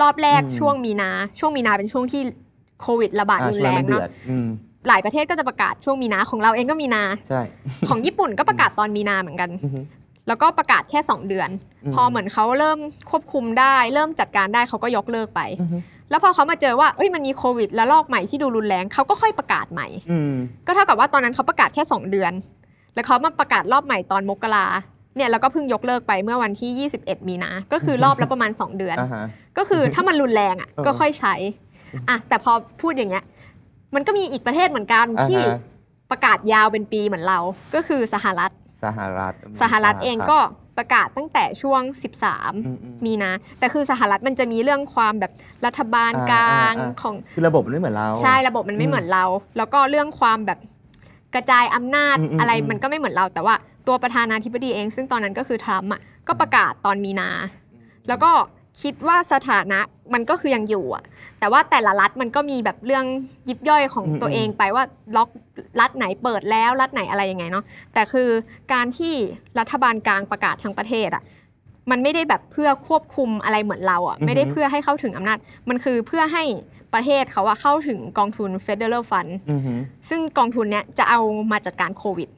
[0.00, 2.22] รอบแรกอืม ช่วงมีนา ช่วงมีนาเป็นช่วงที่
[2.82, 4.48] โควิดระบาดอ่ารุนช่วแรงงมันเดือเนาะดอืม
[4.88, 7.40] หลายประเทศก็จะประกาศช่วงมีนาของเราเองก็มีนา ใช่
[7.88, 9.80] ของญี่ปุ่นก็ประกาศตอนมีนาเหมือนกัน อือฮึ
[10.28, 11.48] แล้วก็ประกาศแค่ 2 เดือน
[11.84, 12.78] อืม พอเหมือนเขาเริ่ม
[13.10, 15.78] ควบคุมได้ เริ่มจัดการได้เขาก็ยกเลิกไป อือฮึ
[16.10, 20.34] แล้วพอเขามาเจอว่าเอ้ยมันมีโควิดแล้วลอกใหม่ที่ดูรุนแรงเขาก็ค่อยประกาศใหม่ อืม
[20.66, 22.32] ก็เท่ากับว่าตอนนั้นเขาประกาศแค่ 2 เดือน
[22.94, 24.66] แล้วเขามาประกาศรอบใหม่ตอนมกรา
[25.16, 29.24] เนี่ยแล้วก็เพิ่งยกเลิกไปเมื่อวันที่ 21 มีนา ก็คือรอบละประมาณ 2 เดือน อ่าฮะ
[29.58, 31.34] ก็คือถ้ามันรุนแรงอะเออก็ค่อยใช้
[32.08, 32.52] อะแต่พอ
[32.82, 33.24] พูดอย่างเงี้ย
[33.94, 35.42] มันก็มีอีกประเทศเหมือนกันอ่าฮะ ที่
[36.10, 37.38] ประกาศยาวเป็นปีเหมือนเรา
[37.74, 38.50] ก็คือสหรัฐ
[38.84, 40.38] สหรัฐสหรัฐเองก็
[40.78, 41.82] ประกาศตั้งแต่ช่วง
[42.64, 45.32] อืมอืม 13 มีนา แต่คือสหรัฐมันจะมีเรื่องความแบบ
[45.66, 49.24] รัฐบาลอ่ากลางอ่าอ่า ของ คือระบบมันไม่เหมือนเรา ใช่ระบบมันไม่เหมือนเรา
[49.56, 50.58] แล้วก็เรื่องความแบบ
[51.34, 53.54] กระจายอำนาจอืมอืมอะไรอืมมันก็ไม่เหมือนเรา แต่ว่า
[53.86, 57.30] ตัวประธานาธิบดีเอง ซึ่งตอนนั้นก็คือทรัมป์อะก็ประกาศตอนมีนา
[58.08, 58.30] แล้วก็
[58.82, 59.80] คิดว่าสถานะ
[60.14, 61.04] มันก็คือยังอยู่อะ
[61.38, 63.04] แต่ว่าแต่ละรัฐมันก็มีแบบเรื่อง
[63.48, 64.84] ยิบย่อยของอืมตัวเองไปว่า
[65.16, 65.28] ล็อก
[65.80, 68.28] รัฐไหนเปิดแล้วรัฐไหนอะไรยังไงเนาะแต่คือ
[68.72, 69.14] การที่
[69.58, 71.22] รัฐบาลกลางประกาศทั้งประเทศอะ
[71.90, 76.44] มันไม่ได้แบบเพื่อควบคุมอะไรเหมือนเราอะไม่ได้เพื่อให้เข้าถึงอำนาจ มันคือเพื่อให้
[76.94, 79.72] ประเทศเขาอะเข้าถึงกองทุน Federal Fund อือฮึ
[80.08, 81.20] ซึ่งกองทุนเนี้ยจะเอา
[81.52, 82.28] มาจัดการโควิด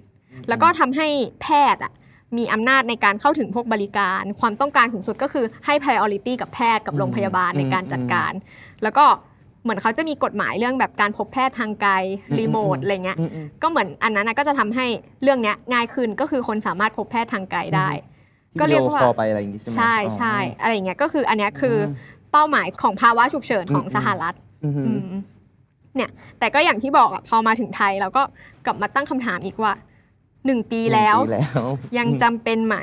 [0.49, 1.09] แล้วก็ทำให้
[1.43, 1.93] แพทย์อะ
[2.39, 8.33] มีอำนาจในการเข้าถึงพวกบริการ ความต้องการสูงสุดก็คือให้ priority กับแพทย์กับโรงพยาบาลในการจัดการ
[8.83, 9.05] แล้วก็
[9.63, 11.93] เหมือนเขาจะมีกฎหมายเรื่องแบบการพบแพทย์ทางไกล
[12.39, 14.87] รีโมทอะไรเงี้ยอืมอืมก็เหมือนอันนั้นนะก็จะทำให้
[15.23, 17.91] เรื่องเนี้ยง่ายขึ้นก็คือคนสามารถพบแพทย์ทางไกลได้
[18.53, 21.79] ที่ก็เรียกว่าวิดีโอคอลไปอะไรอย่างงี้ใช่ไหมใช่อ๋อใช่อะไรอย่างเงี้ยก็คืออันเนี้ยคืออ
[22.33, 25.17] เป้าหมายของภาวะฉุกเฉินของอืมสหรัฐอือฮึอืม
[25.97, 28.23] เนี่ยแต่ก็อย่างที่บอกอะพอมาถึงไทยเราก็
[28.67, 29.73] กลับมาตั้งคำถามอีกว่า
[30.47, 31.65] หนึ่งปีแล้วหนึ่งปีแล้ว
[31.99, 32.77] ยังจำเป็นไหม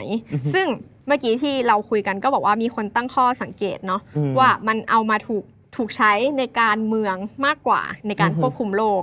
[0.54, 0.67] ซึ่ง
[1.08, 5.43] เมื่อกี้ที่เราคุยกันก็บอกว่ามีคนตั้งข้อสังเกตเนาะอืม ว่ามันเอามาถูก
[5.76, 9.02] ถูกใช้ในการเมืองมากกว่าในการอือฮึ ควบคุมโลก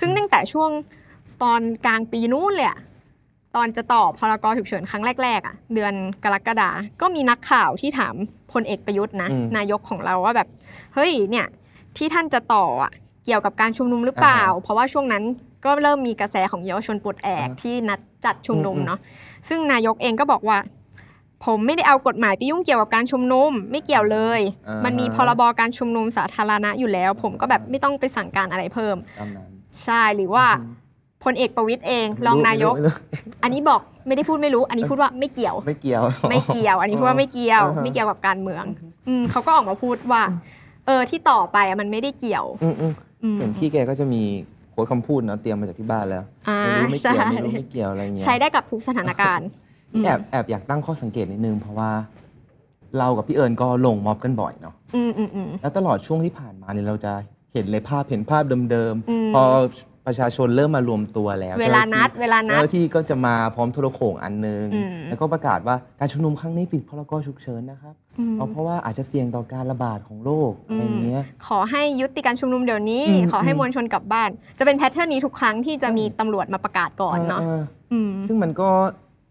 [0.00, 0.70] ซึ่งตั้งแต่ช่วง
[1.42, 2.80] ตอนกลางปีนู้นเลยอะ
[3.56, 5.94] ตอนจะต่อพรกฉุกเฉินครั้งแรกๆอะเดือน
[6.24, 6.70] กรกฎา
[7.00, 8.14] ก็มีนักข่าวที่ถาม
[8.52, 10.48] พลเอกประยุทธ์นะ อืมนายกของเราว่าแบบ
[10.94, 11.46] เฮ้ยเนี่ย
[11.96, 12.92] ที่ท่านจะต่ออะ
[13.24, 15.22] เกี่ยวกับการชุมนุมหรือเปล่า อ่าฮะ เพราะว่าช่วงนั้น
[15.64, 18.98] ก็เริ่มมีกระแสของเยาวชนปลดแอกอ่าที่นัดจัดชุมนุมอืมเนาะ
[19.48, 20.58] ซึ่งนายกเองก็บอกว่า
[21.44, 29.48] ผมไม่ได้เอากฎหมายไปยุ่งเกี่ยวกับการชุมนุมไม่เกี่ยวเลยอ่ามันมีพรบการชุมนุมสาธารณะอยู่แล้ว ผมก็แบบไม่ต้องไปสั่งการอะไรเพิ่มตามนั้น
[29.84, 30.46] ใช่หรือว่า
[31.24, 32.94] พลเอกประวิตยเองรองนายกไม่รู้
[33.42, 38.64] อันนี้บอกไม่ได้พูดไม่รู้ อันนี้พูดว่าไม่เกี่ยว ไม่เกี่ยว ไม่เกี่ยว อันนี้พูดว่าไม่เกี่ยวอ่าฮะไม่เกี่ยวกับการเมือง
[39.08, 40.22] อืมเขาก็ออกมาพูดว่า
[40.86, 44.22] เออที่ต่อไปอะมันไม่ได้เกี่ยวอืมอืมอืมเห็นพี่แกก็จะมี
[44.72, 49.48] โค้ดคำพูดเนาะเตรียมมาจากที่บ้านแล้วอ่าไม่รู้ไม่ใช่เกี่ยวไม่รู้ไม่เกี่ยวอะไรเงี้ยใช้ได้กับทุกสถานการณ์
[49.94, 51.90] อืมแอบแอบอยากตั้งข้อสังเกตนิดนึงเพราะว่า
[52.98, 57.12] เรากับพี่เอิญก็ลงม็อบกันบ่อยเนาะอืมอืมอืมแล้วตลอดช่วงที่ผ่านมาเนี่ยเราจะ
[57.52, 59.44] เห็นเลยภาพเห็นภาพเดิมอืมๆพอ
[60.06, 77.62] ประชาชนเริ่มมารวมตัวแล้วเวลานัดเวลานัเจ้าดหน้าที่ก็จะมาพร้อมโทรโข่งอันนึงอืมแล้วก็ประกาศว่าการชุมนุมครั้งนี้ปิดพรกฉุกเฉินนะครับอืมเอาเพราะว่าอาจจะเสี่ยงต่อการระบาดของโรคอืมอะไรอย่างเงี้ยขอให้ยุติการชุมนุมเดี๋ยวนี้อืมขอให้อืมมวลชนกลับบ้าน จะเป็นแพทเทิร์นนี้ทุกครั้งที่จะมีตำรวจมาประกาศก่อนเนาะออ
[77.92, 78.68] อืมซึ่งมันก็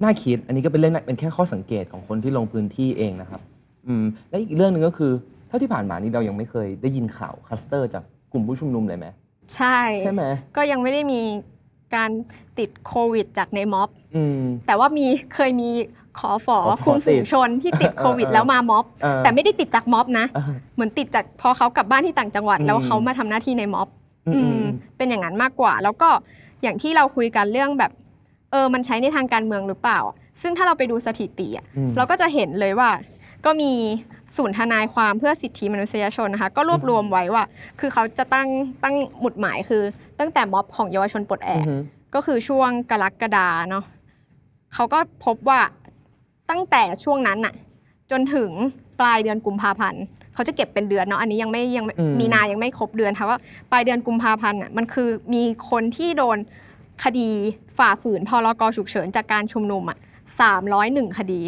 [0.03, 3.41] น่าคิดอันนี้ก็เป็นเรื่องเป็นแค่ข้อสังเกตของคนที่ลงพื้นที่เองนะครับ
[3.87, 5.11] อืมและอีกเรื่องหนึ่งก็คือ
[5.47, 9.07] เท่าที่ผ่านมานี่เรายังไม่เคยได้ยินข่าวคลัสเตอร์จากกลุ่มผู้ชุมนุมเลยไหม
[9.55, 10.23] ใช่ ใช่ไหม
[10.55, 11.21] ก็ยังไม่ได้มี
[11.95, 12.11] การ
[12.59, 15.69] ติดโควิดจากในม็อบ อืม แต่ว่ามีเคยมี
[16.19, 20.43] ขอฝอขอฝอคุมฝูงติดชนที่ติดโควิด เออเออแล้วมาม็อบ เออแต่ไม่ได้ติดจากม็อบนะอ่า
[20.75, 23.87] เหมือนติดจากพอเขากลับบ้านที่ต่างจังหวัด อืม แล้วเขามาทำหน้าที่ในม็อบ
[24.27, 24.63] อืมอือืม ม
[24.97, 26.09] เป็นอย่างนั้นมากกว่า แล้วก็
[26.63, 27.91] อย่างที่เราคุยกันเรื่องแบบ
[28.51, 32.89] เออ มันใช้ในทางการเมืองหรือเปล่าอะซึ่งถ้าเราไปดูสถิติอะอืม เราก็จะเห็นเลยว่า
[33.45, 33.73] ก็มี
[34.37, 37.43] ศูนย์ทนายความเพื่อสิทธิมนุษยชนนะคะก็รวบรวมไว้ว่า
[37.79, 38.49] คือเขาจะตั้ง
[38.83, 39.81] ตั้งหมุดหมายคือ
[40.19, 41.75] ตั้งแต่ม็อบของเยาวชนปลดแอกอือฮึ
[42.15, 43.85] ก็คือช่วงกรกฎาเนาะ
[44.73, 45.59] เขาก็พบว่า
[46.49, 47.53] ตั้งแต่ช่วงนั้นน่ะ
[48.11, 48.51] จนถึง
[48.99, 53.39] ปลายเดือนกุมภาพันธ์เขาจะเก็บเป็นเดือนเนาะอันนี้ยังไม่ยังไม่อืมมีนายังไม่ครบเดือนค่ะว่า
[53.71, 56.37] ปลายเดือนกุมภาพันธ์น่ะมันคือมีคนที่โดน
[57.03, 57.29] คดี
[57.77, 59.97] ฝ่าฝืนพรกฉุกเฉินจากการชุมนุมอะ
[60.41, 61.41] สามร้อยหนึ่งคดี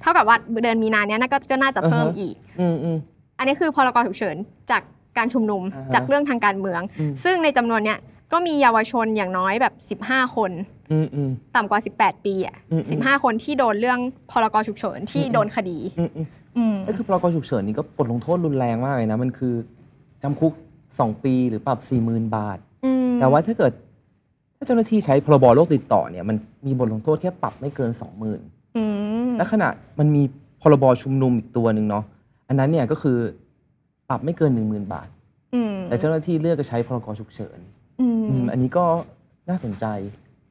[0.00, 2.96] เท่ากับว่าเดือนมีนาเนี้ยน่าก็ก็น่าจะเพิ่มอ่าฮะอีก อืมอืม
[3.38, 4.36] อันนี้คือพรกฉุกเฉิน
[4.70, 4.82] จาก
[5.18, 7.98] การชุมนุมอ่าฮะจากเรื่องทางการเมือง อืม ซึ่งในจำนวนเนี้ย
[8.32, 10.50] ก็มีเยาวชนอย่างน้อยแบบ 15 คน
[10.92, 13.98] อืมอืม ต่ำกว่า 18 ปีอะอืมอืม 15 คนที่โดนเรื่อง
[14.30, 19.54] พรกฉุกเฉินที่โดนคดีอืมอืมอืม ก็คือพรกฉุกเฉินนี่ก็บทลงโทษรุนแรงมากเลยนะ มันคือ
[20.22, 20.52] จำคุก
[20.88, 23.72] 2 ปีหรือปรับ 40,000 บาท อืมแต่ว่าถ้าเกิด
[24.56, 28.40] ถ้าเจ้าหน้าที่ใช้พรบโรคติดต่อเนี่ยมันมีบทลงโทษแค่ปรับไม่เกิน 20,000อืม
[29.38, 30.22] และขณะมันมี
[30.60, 32.04] พรบชุมนุมอีกตัวหนึ่งเนาะ
[32.48, 33.18] อันนั้นเนี่ยก็คือ
[34.08, 35.08] ปรับไม่เกิน10,000บาท
[35.54, 37.58] อืมแต่เจ้าหน้าที่เลือกจะใช้พรกฉุกเฉิน
[38.00, 38.84] อืมอืมอันนี้ก็
[39.48, 39.86] น่าสนใจ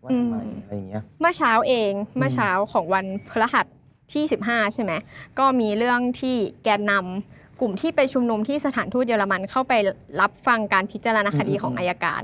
[0.03, 3.65] ว่าทำไมอืมอะไรอย่างเงี้ยเมื่อเช้าเองเมื่อเช้าของวันพฤหัส
[4.13, 4.91] ที่ 15 ใช่ไหม
[5.39, 9.73] ก็มีเรื่องที่แกนนำกลุ่มที่ไปชุมนุมที่สถานทูตเยอรมันเข้าไป
[10.21, 12.21] รับฟังการพิจารณาคดีอืมของอายการ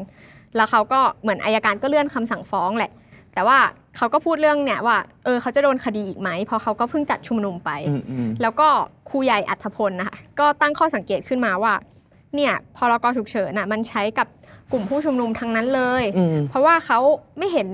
[0.56, 2.92] แล้วเขาก็เหมือนอายการก็เลื่อนคำสั่งฟ้องแหละ
[3.34, 3.58] แต่ว่า
[3.98, 8.68] เขาก็พูดเรื่องเนี่ยว่าเออเขาจะโดนคดีอีกไหมเพราะเขาก็เพิ่งจัดชุมนุมไปอืมอืมแล้วก็
[9.10, 11.74] ครูใหญ่อัธพลนะคะก็ตั้งข้อสังเกตขึ้นมาว่า
[12.36, 14.28] เนี่ยพรกฉุกเฉินน่ะมันใช้กับ
[14.72, 17.00] กลุ่มผู้ชุมนุมทั้งนั้นเลยอืมเพราะว่าเขา
[17.38, 17.68] ไม่เห็น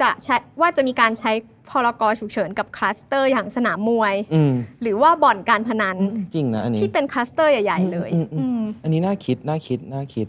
[0.00, 1.32] จะใช้ว่าจะมีการใช้
[1.70, 5.96] พรกฉุกเฉินกับคลัสเตอร์อย่างสนามมวยอืมหรือว่าบ่อนการพนัน
[6.34, 10.26] จริงนะอันนี้ที่เป็นคลัสเตอร์ใหญ่ ๆ เลยอืมอืมอืมอืมอันนี้น่าคิดน่าคิดน่าคิด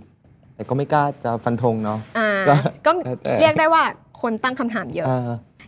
[0.56, 2.54] แต่ก็ไม่กล้าจะฟันธงเนาะ อ่าก็
[2.86, 3.84] ก็แล้วแต่ เรียกได้ว่า
[4.22, 5.22] คนตั้งคำถามเยอะ อ่า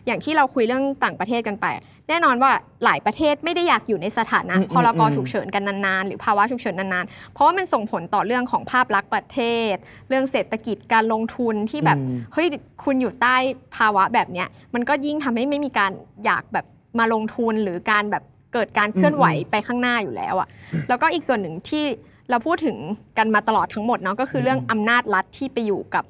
[0.06, 1.66] อย่างที่เราคุยเรื่องต่างประเทศกันไป
[2.08, 2.50] แน่นอนว่า
[2.84, 9.40] หลายประเทศไม่ได้อยากอยู่ในสถานะอืมพรกอืม ฉุกเฉินกันนานๆ หรือภาวะฉุกเฉินนานๆ เพราะว่ามันส่งผลต่อเรื่องของภาพลักษณ์ประเท
[9.72, 9.74] ศ
[10.08, 12.46] เรื่องเศรษฐกิจการลงทุนที่แบบ อืม เฮ้ย
[12.84, 13.36] คุณอยู่ใต้
[13.76, 15.92] ภาวะแบบเนี้ยมันก็ยิ่งทำให้ไม่มีการ
[16.24, 16.66] อยากแบบ
[16.98, 20.48] มาลงทุนหรือการแบบเกิดการเคลื่อนไหวไปข้างหน้าอยู่แล้วอะ
[20.88, 21.84] แล้วก็อีกส่วนหนึ่งที่
[22.30, 22.76] เราพูดถึง
[23.18, 26.04] กันมาตลอดทั้งหมดเนาะก็คือเรื่องอำนาจรัฐที่ไปอยู่กับ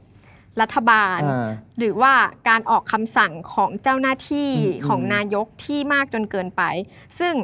[0.61, 1.48] รัฐบาลอ่า
[1.79, 2.12] หรือว่า
[2.48, 6.62] การออกคำสั่งของเจ้าหน้าที่อืมของนายกที่มากจนเกินไป
[7.20, 7.35] ซึ่ง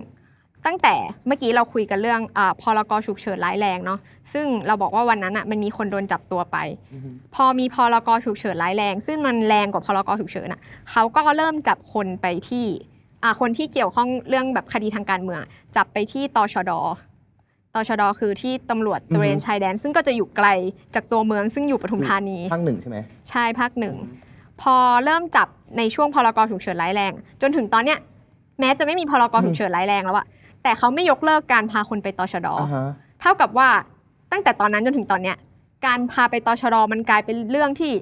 [0.67, 0.95] ตั้งแต่
[1.27, 4.01] เมื่อกี้เราคุยกันเรื่องอาพรกฉุกเฉินร้ายแรงเนาะ
[4.33, 6.57] ซึ่งเราบอกว่าวันนั้นอะมันมีคนโดนจับตัวไป
[7.35, 12.67] พอมีพรกฉุกเฉินร้ายแรง ซึ่งมันแรงกว่าพรกฉุกเฉินอะเขาก็เริ่มจับคนไปที่
[13.23, 15.41] อ่าคนที่เกี่ยวข้องเรื่องแบบคดีทางการเมือง
[15.77, 16.73] จับไปที่ตชด
[17.75, 20.49] ตชดคือที่ตำรวจตระเวนชายแดน ซึ่งก็จะอยู่ไกล
[20.95, 22.97] จากตัวเมืองซึ่งอยู่ปทุมธานีภาคหนึ่งใช่ไหม
[23.31, 23.97] ใช่ภาคหนึ่ง
[24.63, 27.99] พอเริ่มจับในช่วงพรกฉุกเฉินร้ายแรง จนถึงตอนเนี้ย
[28.61, 30.27] แม้จะไม่มีพรกฉุกเฉินร้ายแรงแล้วอะ
[30.63, 32.87] แต่เขาไม่ยกเลิกการพาคนไปตชดอ่าฮะ
[33.21, 33.69] เท่ากับว่า
[34.33, 35.37] ตั้งแต่ตอนนั้นจนถึงตอนเนี้ย
[35.87, 37.93] การพาไปตชดมันกลายเป็นเรื่องที่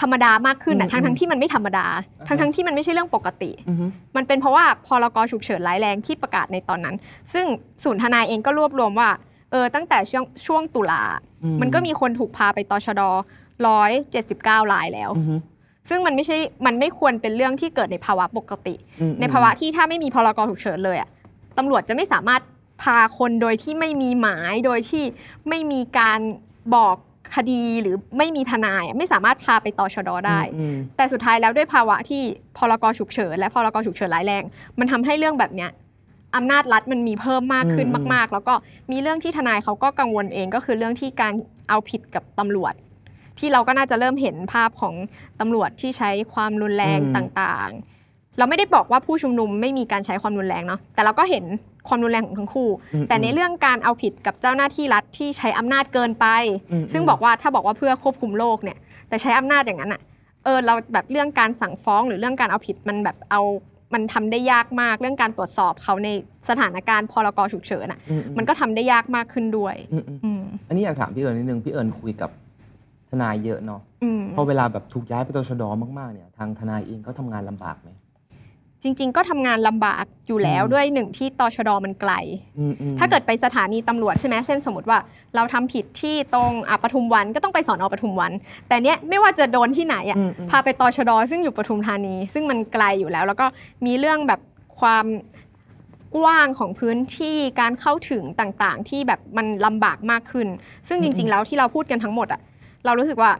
[0.00, 1.86] ธรรมดามากขึ้นอะทั้งทั้งๆที่มันไม่ธรรมดา
[2.28, 6.96] ทั้งทั้งๆที่มันไม่ใช่เรื่องปกติอือฮึมันเป็นเพราะว่าพรกฉุกเฉินร้ายแรงที่ประกาศในตอนนั้น
[7.32, 7.46] ซึ่ง
[7.84, 9.10] ศูนย์ทนายเองก็รวบรวมว่า
[9.50, 11.02] เออตั้งแต่ช่วงช่วงตุลา
[11.44, 13.02] อืมันก็มีคนถูกพาไปตชด
[13.66, 15.36] ร้อยเจ็ดสิบเก้ารายแล้วอือฮึ
[15.88, 21.08] ซึ่งมันไม่ใช่ มันไม่ควรเป็นเรื่องที่เกิดในภาวะปกติอืมในภาวะที่ถ้าไม่มีพรกฉุกเฉินเลยอะ
[21.58, 22.42] ตำรวจจะไม่สามารถ
[22.82, 25.04] พาคนโดยที่ไม่มีหมาย โดยที่
[25.48, 26.20] ไม่มีการ
[26.74, 26.96] บอก
[27.36, 32.22] คดีหรือไม่มีทนายอะไม่สามารถพาไปตชดได้อืมแต่สุดท้ายแล้วด้วยภาวะที่
[32.56, 34.44] พรกฉุกเฉินและพรกฉุกเฉินร้ายแรง
[34.78, 35.70] มันทำให้เรื่องแบบเนี้ย
[36.36, 38.54] อำนาจรัฐมันมีเพิ่มมากขึ้นอืมมาก ๆ แล้วก็
[38.90, 41.34] มีเรื่องที่ทนายเขาก็กังวลเองก็คือเรื่องที่การ
[41.68, 42.74] เอาผิดกับตำรวจ
[43.38, 44.94] ที่เราก็น่าจะเริ่มเห็นภาพของ
[45.40, 47.97] ตำรวจที่ใช้ความรุนแรงอืมต่างๆ
[48.38, 51.44] เราไม่ได้บอกว่าผู้ชุมนุมไม่มีการใช้ความรุนแรงเนาะแต่เราก็เห็น
[51.88, 56.26] ความรุนแรงของทั้งคู่อืมแต่ในเรื่องการเอาผิดกับเจ้าหน้าที่รัฐที่ใช้อำนาจเกินไป
[56.72, 60.00] อืมซึ่งบอกว่าถ้าบอกว่าเพื่อควบคุมโรคเนี่ย แต่ใช้อำนาจอย่างนั้นอะ
[60.44, 63.42] เออเราแบบเรื่องการสั่งฟ้องหรือเรื่องการเอาผิดมันแบบเอา
[63.94, 66.08] มันทำได้ยากมากเรื่องการตรวจสอบเขาใน
[66.48, 72.30] สถานการณ์พรกฉุกเฉินอะอืมมันก็ทำได้ยากมากขึ้นด้วยอืมอืมอืมอันนี้อยากถามพี่เอิญนิดนึงพี่เอิญคุยกับ
[73.10, 75.62] ทนายเยอะเนาะอืมพอเวลาแบบถูกย้ายไปตชด
[75.98, 77.90] มากๆเนี่ย ทางทนายเองก็ทำงานลำบากไหม
[78.82, 82.12] จริง ๆ ก็ทำงานลำบากอยู่แล้วอืมด้วยหนึ่งที่ตชดมันไกล
[82.58, 84.98] อืมอืมถ้าเกิดไปสถานีตำรวจใช่ไหมเช่นสมมติว่า
[85.36, 88.32] เราทำผิดที่ตรงอะปทุมวันก็ต้องไปสอนอปทุมวัน
[88.68, 93.46] แต่เนี้ยไม่ว่าจะโดนที่ไหนอะอืมอืม พาไปตชดซึ่งอยู่ปทุมธานี ซึ่งมันไกลอยู่แล้ว แล้วก็
[93.86, 94.40] มีเรื่องแบบ
[94.80, 95.06] ความ
[96.16, 100.48] กว้างของพื้นที่การเข้าถึงต่างๆ ที่แบบมันลำบากมากขึ้น
[100.88, 102.40] ซึ่งจริง ๆ แล้วที่เราพูดกันทั้งหมดอะ
[102.84, 103.32] เรารู้สึกว่า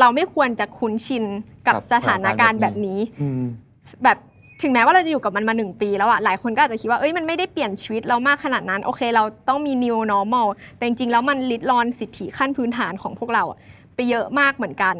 [0.00, 1.24] เราไม่ควรจะคุ้นชิน
[1.66, 3.42] กับกับสถานการณ์แบบนี้ อืม
[4.04, 4.18] แบบ
[4.62, 10.46] ถึงแม้ว่าเราจะอยู่กับมันมาหนึ่งปีแล้วอะหลายคนก็อาจจะคิดว่าเอ้ยมันไม่ได้เปลี่ยนชีวิตเรามากขนาดนั้น โอเค เราต้องมี new normal
[10.76, 13.58] แต่จริงๆแล้วมันลิดรอนสิทธิขั้นพื้นฐานของพวกเราอะ
[13.94, 14.96] ไปเยอะมากเหมือนกัน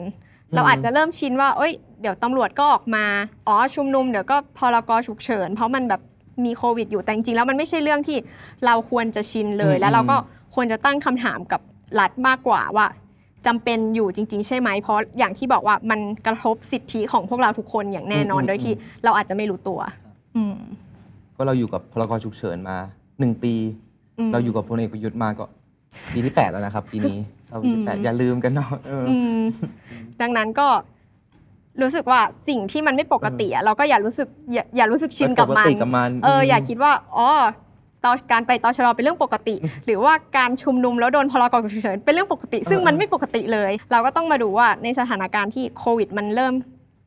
[0.54, 3.04] เราอาจจะเริ่มชินว่า เอ้ยเดี๋ยวตำรวจก็ออกมา
[3.46, 6.00] อ๋อชุมนุมเดี๋ยวก็พรกฉุกเฉิน เพราะมันแบบ
[6.44, 8.18] มีโควิดอยู่แต่จริงๆแล้วมันไม่ใช่เรื่องที่
[8.66, 10.16] เราควรจะชินเลยอืมแล้วเราก็
[10.54, 11.60] ควรจะตั้งคำถามกับ
[12.00, 12.86] รัฐมากกว่าว่า
[13.46, 18.74] จำเป็นอยู่จริง ๆ ใช่ไหมเพราะอย่างที่บอกว่ามันกระทบสิทธิของพวกเราทุกคนอย่างแน่นอน โดยที่
[19.04, 19.80] เราอาจจะไม่รู้ตัว
[20.36, 20.56] อืม
[21.36, 22.76] ก็เราอยู่กับพลกรฉุกเฉินมา
[23.20, 23.54] หนึ่งปี
[24.18, 25.44] อืมเราอยู่กับพลเอกประยุทธ์มาก็
[26.12, 29.42] ปีที่แปดแล้วนะครับปีนี้เราปีที่แปดอืมอย่าลืมกันเนาะเออออืม
[30.20, 30.68] ดังนั้นก็
[31.82, 37.28] รู้สึกว่าสิ่งที่มันไม่ปกติอะเราก็อย่ารู้สึกอย่าอย่ารู้สึกชินกับมันปกติกับมันเอออมอย่าคิดว่าอ๋อ
[38.04, 46.54] ตอนการไปตชรเป็นเรื่องปกติ หรือว่าการชุมนุมแล้วโดนพลกรฉุกเฉินเป็นเรื่องปกติ ซึ่งมันไม่ปกติเลย เราก็ต้องมาดูว่าในสถานการณ์ที่โควิดมันเริ่ม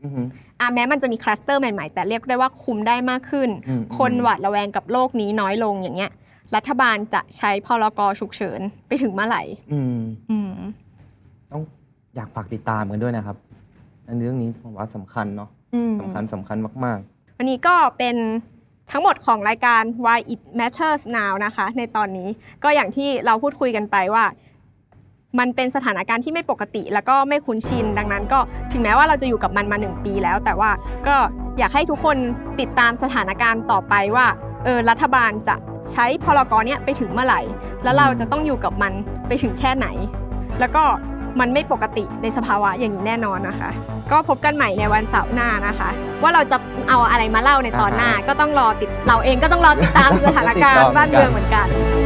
[0.03, 0.27] อือหือ
[0.59, 6.11] อะแม้มันจะมีคลัสเตอร์ใหม่ๆ แต่เรียกได้ว่าคุมได้มากขึ้นอืมคนหวาดระแวงกับโลกนี้น้อยลงอย่างเงี้ย
[6.55, 10.51] รัฐบาลจะใช้พรกฉุกเฉินไปถึงเมื่อไหร่อืมอืม
[11.51, 11.61] ต้อง
[12.15, 13.37] อยากฝากติดตามกันด้วยนะครับ
[14.07, 16.99] อันเรื่องนี้ผมว่าสำคัญเนาะอืมสำคัญสำคัญมาก
[17.37, 18.15] วันนี้ก็เป็น
[18.91, 22.29] ทั้งหมดของรายการ Why It Matters Now นะคะ ในตอนนี้
[22.63, 24.25] ก็อย่างที่เราพูดคุยกันไปว่า
[25.39, 28.39] มันเป็นสถานการณ์ที่ไม่ปกติ แล้วก็ไม่คุ้นชิน ดังนั้นก็
[28.71, 30.71] ถึงแม้ว่าเราจะอยู่กับมันมา 1 ปีแล้ว แต่ว่า
[31.07, 31.15] ก็
[31.57, 32.17] อยากให้ทุกคน
[32.59, 34.27] ติดตามสถานการณ์ต่อไปว่า
[34.63, 35.55] เออรัฐบาลจะ
[35.93, 37.41] ใช้พรกเนี้ยไปถึงเมื่อไหร่
[37.83, 38.93] แล้วเราจะต้องอยู่กับมัน
[39.27, 39.87] ไปถึงแค่ไหน
[40.59, 40.83] แล้วก็
[41.39, 43.69] มันไม่ปกติในสภาวะอย่างนี้แน่นอนนะคะ
[44.11, 45.89] ก็พบกันใหม่ในวันเสาร์หน้านะคะ
[46.21, 46.57] ว่าเราจะ
[46.89, 52.04] เอาอะไรมาเล่าในตอนหน้าก็ต้องรอติดเราเองก็ต้องรอติดตามสถานการณ์บ้านเมืองเหมือนกันสวัสดีค่ะ